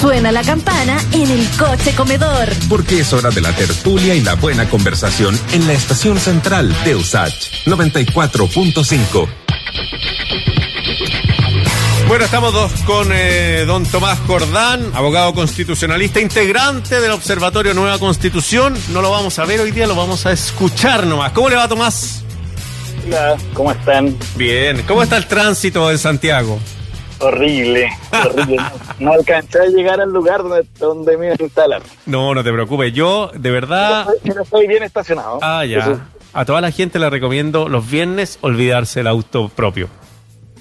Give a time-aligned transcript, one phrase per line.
[0.00, 2.48] Suena la campana en el coche comedor.
[2.70, 6.94] Porque es hora de la tertulia y la buena conversación en la estación central de
[6.94, 9.28] USACH 94.5.
[12.08, 18.74] Bueno, estamos dos con eh, don Tomás Jordán, abogado constitucionalista, integrante del Observatorio Nueva Constitución.
[18.92, 21.32] No lo vamos a ver hoy día, lo vamos a escuchar nomás.
[21.32, 22.24] ¿Cómo le va, Tomás?
[23.06, 24.16] Hola, ¿cómo están?
[24.34, 24.82] Bien.
[24.88, 26.58] ¿Cómo está el tránsito en Santiago?
[27.20, 28.56] Horrible, horrible.
[28.98, 31.82] No, alcancé a llegar al lugar donde, donde me iban a instalar.
[32.04, 32.92] No, no te preocupes.
[32.92, 34.06] Yo, de verdad...
[34.22, 35.38] Pero estoy bien estacionado.
[35.40, 36.06] Ah, ya.
[36.32, 39.88] A toda la gente le recomiendo los viernes olvidarse el auto propio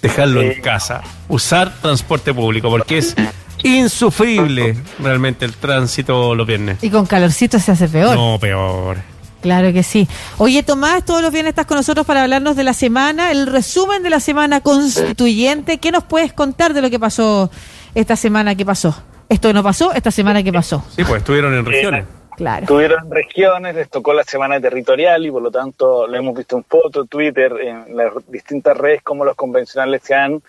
[0.01, 3.15] dejarlo en casa, usar transporte público, porque es
[3.63, 6.77] insufrible realmente el tránsito los viernes.
[6.81, 8.15] Y con calorcito se hace peor.
[8.15, 8.97] No, peor.
[9.41, 10.07] Claro que sí.
[10.37, 14.03] Oye, Tomás, todos los viernes estás con nosotros para hablarnos de la semana, el resumen
[14.03, 15.77] de la semana constituyente.
[15.77, 17.49] ¿Qué nos puedes contar de lo que pasó
[17.95, 18.95] esta semana que pasó?
[19.29, 20.83] Esto no pasó, esta semana que pasó.
[20.95, 22.05] Sí, pues estuvieron en regiones.
[22.35, 22.65] Claro.
[22.65, 26.63] Tuvieron regiones, les tocó la semana territorial y por lo tanto lo hemos visto en
[26.63, 30.41] foto, Twitter, en las distintas redes, como los convencionales se han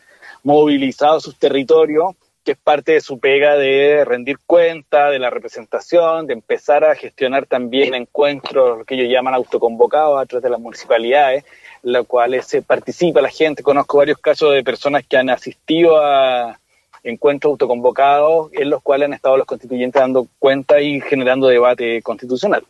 [0.44, 6.26] movilizado sus territorios, que es parte de su pega de rendir cuenta, de la representación,
[6.26, 11.44] de empezar a gestionar también encuentros, que ellos llaman autoconvocados a través de las municipalidades,
[11.82, 13.62] en los cuales se participa la gente.
[13.62, 16.58] Conozco varios casos de personas que han asistido a
[17.02, 22.64] encuentros autoconvocados en los cuales han estado los constituyentes dando cuenta y generando debate constitucional.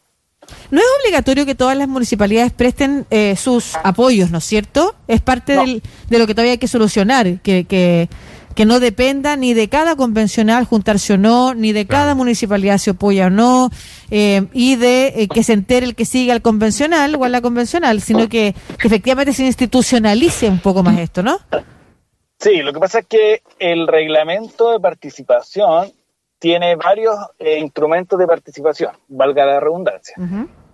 [0.70, 4.94] No es obligatorio que todas las municipalidades presten eh, sus apoyos, ¿no es cierto?
[5.06, 8.08] Es parte del, de lo que todavía hay que solucionar, que, que,
[8.54, 12.90] que, no dependa ni de cada convencional juntarse o no, ni de cada municipalidad se
[12.90, 13.70] apoya o no,
[14.10, 17.40] eh, y de eh, que se entere el que siga al convencional o a la
[17.40, 21.38] convencional, sino que, que efectivamente se institucionalice un poco más esto, ¿no?
[22.38, 25.92] Sí, lo que pasa es que el reglamento de participación
[26.40, 30.16] tiene varios eh, instrumentos de participación, valga la redundancia.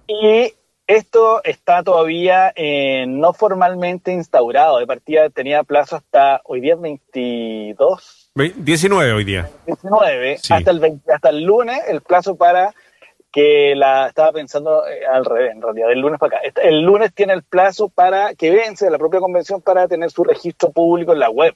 [0.06, 0.54] Y
[0.86, 4.78] esto está todavía eh, no formalmente instaurado.
[4.78, 8.30] De partida tenía plazo hasta hoy día 22.
[8.34, 9.50] 19 hoy día.
[9.66, 12.72] 19, hasta, el hasta el lunes el plazo para
[13.32, 16.48] que la estaba pensando eh, al revés, en realidad, del lunes para acá.
[16.62, 20.70] El lunes tiene el plazo para que vence la propia convención para tener su registro
[20.70, 21.54] público en la web.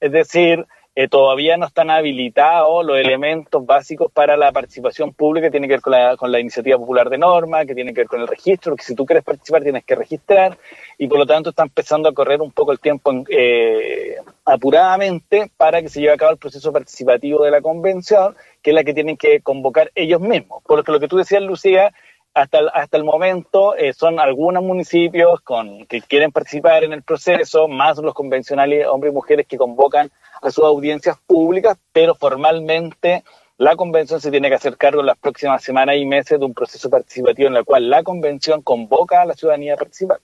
[0.00, 5.50] Es decir, eh, todavía no están habilitados los elementos básicos para la participación pública que
[5.50, 8.08] tiene que ver con la, con la iniciativa popular de norma, que tiene que ver
[8.08, 10.58] con el registro, que si tú quieres participar tienes que registrar
[10.98, 15.80] y por lo tanto está empezando a correr un poco el tiempo eh, apuradamente para
[15.80, 18.92] que se lleve a cabo el proceso participativo de la convención, que es la que
[18.92, 20.62] tienen que convocar ellos mismos.
[20.62, 21.94] Por lo que lo que tú decías, Lucía,
[22.34, 27.02] hasta el, hasta el momento eh, son algunos municipios con, que quieren participar en el
[27.02, 30.10] proceso, más los convencionales hombres y mujeres que convocan
[30.40, 33.22] a sus audiencias públicas, pero formalmente
[33.58, 36.54] la convención se tiene que hacer cargo en las próximas semanas y meses de un
[36.54, 40.18] proceso participativo en el cual la convención convoca a la ciudadanía a participar.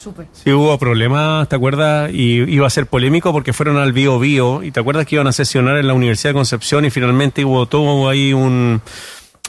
[0.00, 0.26] Super.
[0.30, 2.12] Sí, hubo problemas, ¿te acuerdas?
[2.12, 5.26] Y iba a ser polémico porque fueron al Bio Bio y te acuerdas que iban
[5.26, 8.80] a sesionar en la Universidad de Concepción y finalmente hubo todo ahí un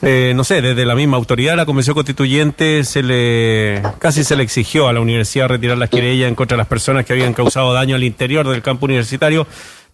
[0.01, 4.43] eh, no sé, desde la misma autoridad, la Convención Constituyente, se le casi se le
[4.43, 7.73] exigió a la universidad retirar las querellas en contra de las personas que habían causado
[7.73, 9.45] daño al interior del campo universitario.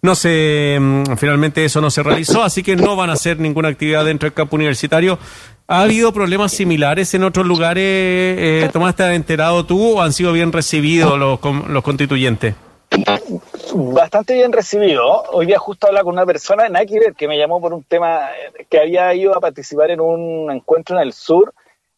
[0.01, 3.69] No se, mm, finalmente eso no se realizó, así que no van a hacer ninguna
[3.69, 5.17] actividad dentro del campo universitario.
[5.67, 7.83] ¿Ha habido problemas similares en otros lugares?
[7.83, 12.53] Eh, Tomás, ¿te has enterado tú o han sido bien recibidos los, los constituyentes?
[13.73, 15.23] Bastante bien recibido.
[15.31, 17.83] Hoy día justo hablaba con una persona, nada que ver, que me llamó por un
[17.83, 18.29] tema
[18.69, 21.53] que había ido a participar en un encuentro en el sur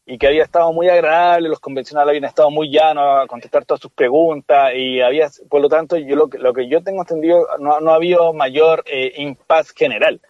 [0.05, 3.81] y que había estado muy agradable, los convencionales habían estado muy llanos a contestar todas
[3.81, 7.81] sus preguntas y había, por lo tanto, yo lo, lo que yo tengo entendido, no,
[7.81, 10.21] no ha habido mayor eh, impas general.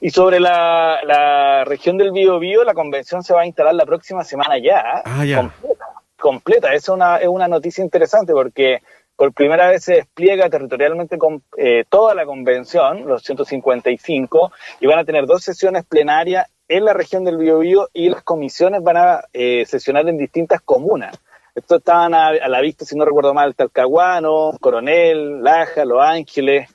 [0.00, 3.84] Y sobre la, la región del Bío Bío, la convención se va a instalar la
[3.84, 5.36] próxima semana ya, ah, ya.
[5.36, 5.86] completa.
[6.18, 6.74] completa.
[6.74, 8.80] Es una, es una noticia interesante porque
[9.16, 14.98] por primera vez se despliega territorialmente con eh, toda la convención, los 155, y van
[14.98, 19.24] a tener dos sesiones plenarias en la región del Biobío y las comisiones van a
[19.32, 21.18] eh, sesionar en distintas comunas.
[21.54, 26.68] Estos estaban a, a, la vista, si no recuerdo mal, Talcahuano, Coronel, Laja, Los Ángeles,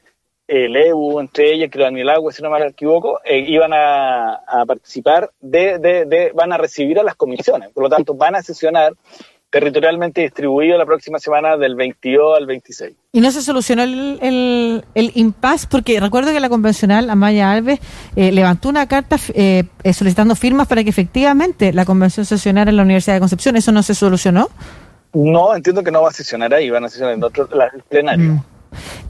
[0.47, 5.29] eh, Lebu, entre ellas, creo Agua, si no me equivoco, eh, iban a, a participar
[5.39, 7.69] de, de, de, van a recibir a las comisiones.
[7.71, 8.93] Por lo tanto, van a sesionar
[9.51, 12.93] territorialmente distribuido la próxima semana del 22 al 26.
[13.11, 15.67] ¿Y no se solucionó el, el, el impasse?
[15.69, 17.79] Porque recuerdo que la convencional, Amaya Alves,
[18.15, 22.83] eh, levantó una carta eh, solicitando firmas para que efectivamente la convención sesionara en la
[22.83, 23.57] Universidad de Concepción.
[23.57, 24.49] ¿Eso no se solucionó?
[25.13, 27.83] No, entiendo que no va a sesionar ahí, van a sesionar en otro, la, el
[27.83, 28.31] plenario.
[28.31, 28.43] Mm.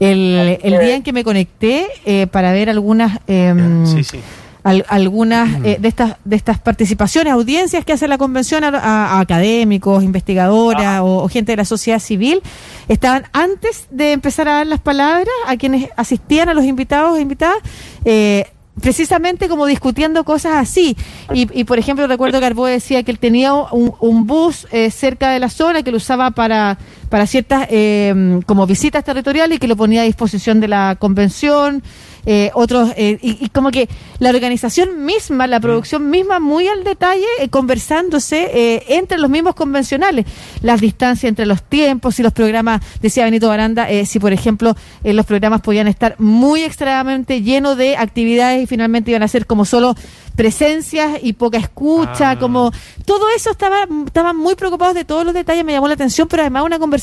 [0.00, 3.20] El, el día en que me conecté eh, para ver algunas...
[3.28, 4.20] em, Sí, sí.
[4.64, 9.06] Al- algunas eh, de estas de estas participaciones, audiencias que hace la convención a, a-
[9.16, 12.40] a académicos, investigadoras o, o gente de la sociedad civil,
[12.88, 17.22] estaban antes de empezar a dar las palabras a quienes asistían, a los invitados e
[17.22, 17.58] invitadas,
[18.04, 18.46] eh,
[18.80, 20.96] precisamente como discutiendo cosas así.
[21.34, 24.90] Y, y, por ejemplo, recuerdo que Arbó decía que él tenía un, un bus eh,
[24.90, 26.78] cerca de la zona que lo usaba para,
[27.12, 31.82] para ciertas eh, como visitas territoriales y que lo ponía a disposición de la convención.
[32.24, 33.88] eh, otros eh, y, y como que
[34.20, 39.56] la organización misma, la producción misma, muy al detalle, eh, conversándose eh, entre los mismos
[39.56, 40.24] convencionales,
[40.62, 44.76] las distancias entre los tiempos, si los programas, decía Benito Baranda, eh, si por ejemplo
[45.02, 49.64] los programas podían estar muy extremadamente llenos de actividades y finalmente iban a ser como
[49.64, 49.96] solo
[50.36, 52.38] presencias y poca escucha, Ah.
[52.38, 52.70] como
[53.04, 56.42] todo eso estaba estaban muy preocupados de todos los detalles, me llamó la atención, pero
[56.44, 57.01] además una conversación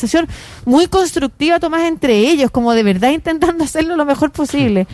[0.66, 4.88] muy constructiva, Tomás, entre ellos, como de verdad intentando hacerlo lo mejor posible.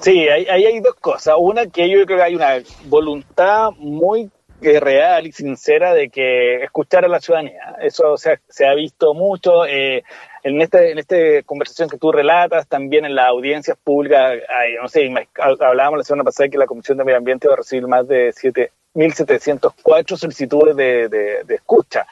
[0.00, 1.34] Sí, ahí, ahí hay dos cosas.
[1.38, 4.30] Una, que yo creo que hay una voluntad muy
[4.62, 7.76] eh, real y sincera de que escuchar a la ciudadanía.
[7.82, 9.66] Eso se ha, se ha visto mucho.
[9.66, 10.02] eh,
[10.42, 11.16] en este en esta
[11.46, 16.22] conversación que tú relatas, también en las audiencias públicas, hay, no sé, hablábamos la semana
[16.24, 18.30] pasada que la Comisión de Medio Ambiente va a recibir más de
[18.94, 22.06] 7.704 solicitudes de, de, de escucha.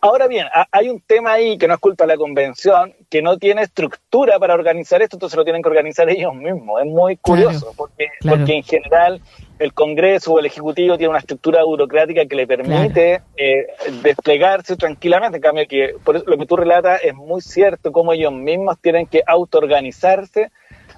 [0.00, 3.22] Ahora bien, ha- hay un tema ahí que no es culpa de la convención, que
[3.22, 6.80] no tiene estructura para organizar esto, entonces lo tienen que organizar ellos mismos.
[6.80, 8.38] Es muy curioso, Claro, porque, claro.
[8.38, 9.20] porque en general
[9.58, 13.66] el Congreso o el Ejecutivo tiene una estructura burocrática que le permite eh,
[14.02, 15.36] desplegarse tranquilamente.
[15.36, 18.78] En cambio, que por eso lo que tú relatas es muy cierto, cómo ellos mismos
[18.80, 20.50] tienen que autoorganizarse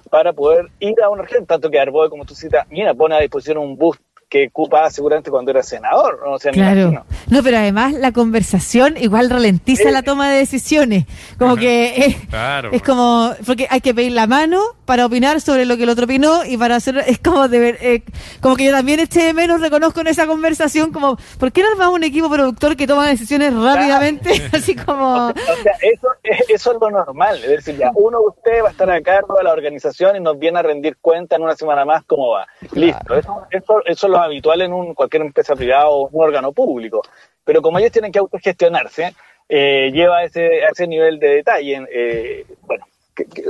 [0.09, 3.19] para poder ir a una región, tanto que Arboe, como tú citas, mira, pone a
[3.19, 3.97] disposición un bus
[4.35, 7.05] que ocupaba seguramente cuando era senador, o sea, Claro.
[7.29, 9.91] No, pero además la conversación igual ralentiza Eh.
[9.93, 11.05] la toma de decisiones.
[11.39, 12.69] Como que es, Claro.
[12.73, 16.03] es como, porque hay que pedir la mano para opinar sobre lo que el otro
[16.03, 18.03] opinó y para hacer, es como de ver, eh,
[18.41, 21.69] como que yo también eché de menos, reconozco en esa conversación, como, ¿por qué no
[21.69, 24.29] armamos un equipo productor que toma decisiones rápidamente?
[24.53, 25.33] Así como, O
[25.63, 27.37] sea, eso, es- eso es lo normal.
[27.43, 30.19] Es decir, ya uno de ustedes va a estar a cargo de la organización y
[30.19, 32.45] nos viene a rendir cuenta en una semana más cómo va.
[32.73, 33.15] Listo.
[33.15, 37.01] Eso, eso, eso es lo habitual en un, cualquier empresa privada o un órgano público.
[37.43, 39.13] Pero como ellos tienen que autogestionarse,
[39.47, 41.85] eh, lleva a ese, a ese nivel de detalle.
[41.93, 42.85] eh, bueno,
[43.15, 43.43] que- que-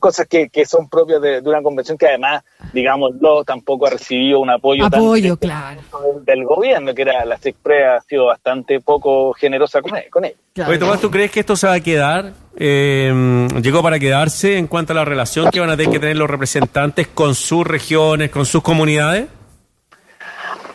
[0.00, 2.42] cosas que, que son propias de, de una convención que además,
[2.72, 5.82] digámoslo, tampoco ha recibido un apoyo, apoyo, claro.
[6.14, 10.04] del, del gobierno, que era la SECPRE ha sido bastante poco generosa con él.
[10.10, 10.34] Con él.
[10.54, 10.70] claro.
[10.70, 12.32] Oye, Tomás, ¿tú crees que esto se va a quedar?
[12.56, 16.16] Eh, ¿Llegó para quedarse en cuanto a la relación que van a tener que tener
[16.16, 19.26] los representantes con sus regiones, con sus comunidades?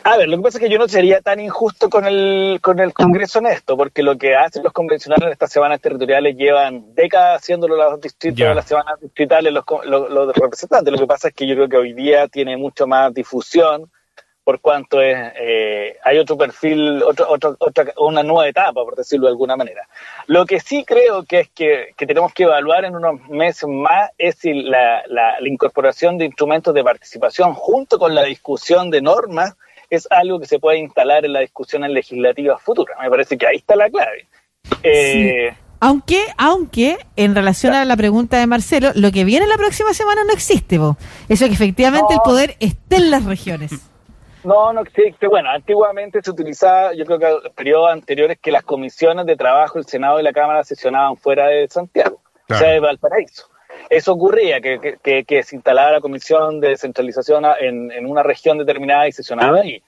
[0.09, 2.79] A ver, lo que pasa es que yo no sería tan injusto con el, con
[2.79, 6.95] el Congreso en esto, porque lo que hacen los convencionales en estas semanas territoriales llevan
[6.95, 10.93] décadas haciéndolo los distritos de las semanas distritales, los, los, los representantes.
[10.93, 13.91] Lo que pasa es que yo creo que hoy día tiene mucho más difusión
[14.45, 19.25] por cuanto es, eh, hay otro perfil, otro, otro, otra, una nueva etapa, por decirlo
[19.25, 19.89] de alguna manera.
[20.27, 24.11] Lo que sí creo que es que, que tenemos que evaluar en unos meses más
[24.17, 29.01] es si la, la, la incorporación de instrumentos de participación junto con la discusión de
[29.01, 29.57] normas
[29.89, 32.97] es algo que se puede instalar en la discusión en legislativas futuras.
[33.01, 34.27] Me parece que ahí está la clave.
[34.83, 39.93] Eh, Aunque, aunque, en relación a la pregunta de Marcelo, lo que viene la próxima
[39.93, 40.97] semana no existe, po.
[41.29, 43.71] Eso que efectivamente el poder esté en las regiones.
[44.43, 45.27] No, no existe.
[45.27, 49.77] Bueno, antiguamente se utilizaba, yo creo que en periodos anteriores, que las comisiones de trabajo,
[49.77, 52.61] el Senado y la Cámara sesionaban fuera de Santiago, Claro.
[52.61, 53.49] o sea, de Valparaíso.
[53.89, 58.23] Eso ocurría, que, que, que- que se instalaba la comisión de descentralización en, en una
[58.23, 59.81] región determinada y sesionaba ahí.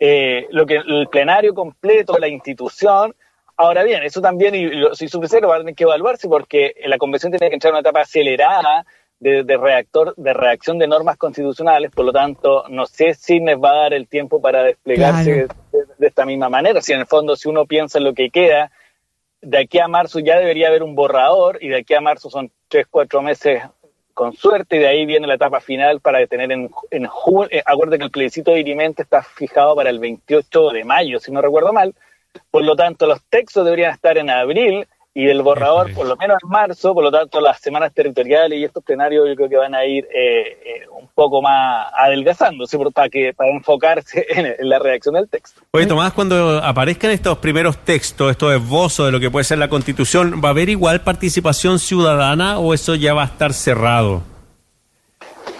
[0.00, 3.14] Eh, lo que el plenario completo, la institución.
[3.56, 6.74] Ahora bien, eso también, y lo- si supe lo van a tener que evaluarse porque
[6.86, 8.84] la convención tiene que entrar en una etapa acelerada
[9.20, 13.56] de, de reactor, de reacción de normas constitucionales, por lo tanto, no sé si les
[13.56, 15.54] va a dar el tiempo para desplegarse Claro.
[15.72, 16.80] de, de esta misma manera.
[16.80, 18.72] Si en el fondo, si uno piensa en lo que queda,
[19.42, 22.50] de aquí a marzo ya debería haber un borrador y de aquí a marzo son
[22.68, 23.62] tres, cuatro meses
[24.14, 27.98] con suerte y de ahí viene la etapa final para tener en, en junio, acuérdate
[27.98, 31.72] que el plebiscito de dirimente está fijado para el 28 de mayo, si no recuerdo
[31.72, 31.94] mal,
[32.50, 36.38] por lo tanto los textos deberían estar en abril y del borrador por lo menos
[36.42, 39.74] en marzo, por lo tanto las semanas territoriales y estos plenarios yo creo que van
[39.74, 44.78] a ir eh, eh, un poco más adelgazándose para, que, para enfocarse en, en la
[44.78, 45.60] redacción del texto.
[45.72, 49.68] Oye, Tomás, cuando aparezcan estos primeros textos, estos esbozos de lo que puede ser la
[49.68, 54.22] Constitución, ¿va a haber igual participación ciudadana o eso ya va a estar cerrado?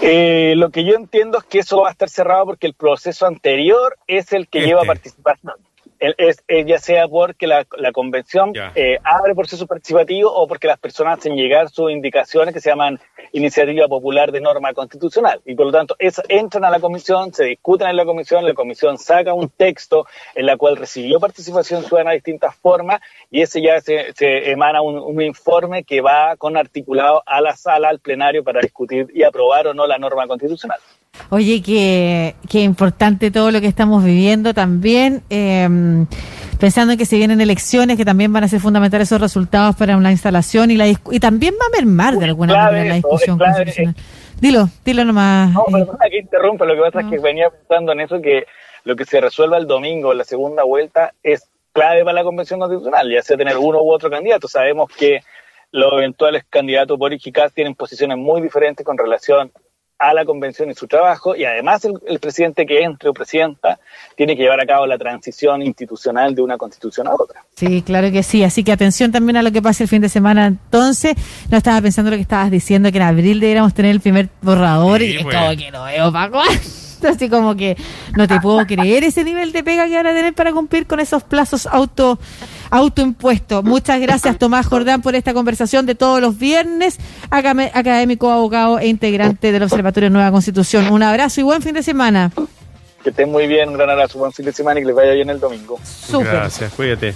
[0.01, 3.27] Eh, lo que yo entiendo es que eso va a estar cerrado porque el proceso
[3.27, 4.69] anterior es el que Este.
[4.69, 5.55] lleva participación.
[6.03, 11.37] Es, ya sea porque la, convención eh, abre proceso participativo o porque las personas hacen
[11.37, 12.99] llegar sus indicaciones que se llaman
[13.33, 15.41] iniciativa popular de norma constitucional.
[15.45, 15.97] Y por lo tanto,
[16.29, 20.47] entran a la comisión, se discuten en la comisión, la comisión saca un texto en
[20.47, 24.13] la cual recibió participación ciudadana de distintas formas y ese ya se,
[24.51, 29.23] emana un, informe que va con articulado a la sala, al plenario, para discutir y
[29.23, 30.81] aprobar o no la norma constitucional.
[31.33, 35.23] Oye, qué, qué importante todo lo que estamos viviendo también.
[35.31, 36.07] Em,
[36.61, 39.97] pensando en que se vienen elecciones que también van a ser fundamentales esos resultados para
[39.97, 43.97] una instalación y la y también va a mermar de alguna manera la discusión constitucional.
[44.41, 45.55] Dilo, dilo nomás.
[45.55, 48.45] No, perdona que interrumpa, lo que pasa es que venía pensando en eso que
[48.85, 53.11] lo que se resuelva el domingo, la segunda vuelta, es clave para la convención constitucional,
[53.11, 54.49] ya sea tener uno u otro candidato.
[54.49, 55.21] Sabemos que
[55.71, 59.51] los eventuales candidatos Boris y Kass tienen posiciones muy diferentes con relación
[59.99, 63.79] a la convención y su trabajo, y además el, presidente que entre o presidenta
[64.17, 67.45] tiene que llevar a cabo la transición institucional de una constitución a otra.
[67.55, 70.09] Sí, claro que sí, así que atención también a lo que pase el fin de
[70.09, 70.47] semana.
[70.47, 71.15] Entonces,
[71.51, 75.03] no estaba pensando lo que estabas diciendo, que en abril deberíamos tener el primer borrador,
[75.03, 75.37] y es pues.
[75.37, 76.31] como que no veo para
[77.09, 77.77] Así como que
[78.17, 81.01] no te puedo creer ese nivel de pega que van a tener para cumplir con
[81.01, 82.19] esos plazos auto
[82.73, 83.63] autoimpuestos.
[83.63, 86.99] Muchas gracias, Tomás Jordán, por esta conversación de todos los viernes.
[87.31, 90.91] Académico, abogado e integrante del Observatorio Nueva Constitución.
[90.91, 92.33] Un abrazo y buen fin de semana.
[93.05, 95.13] Que estén muy bien, un gran abrazo, buen fin de semana y que les vaya
[95.13, 95.79] bien el domingo.
[96.11, 97.15] Gracias, cuídate.